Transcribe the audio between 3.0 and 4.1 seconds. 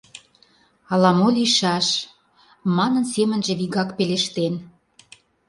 семынже вигак